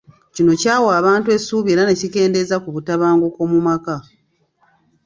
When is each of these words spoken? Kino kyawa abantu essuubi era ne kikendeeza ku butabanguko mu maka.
Kino 0.33 0.53
kyawa 0.61 0.89
abantu 0.99 1.27
essuubi 1.35 1.69
era 1.71 1.83
ne 1.85 1.93
kikendeeza 1.99 2.55
ku 2.63 2.69
butabanguko 2.75 3.41
mu 3.51 3.59
maka. 3.67 3.95